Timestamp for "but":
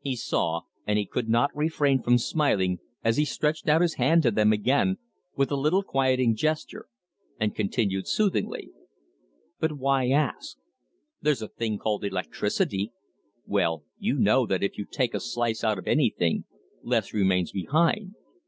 9.60-9.74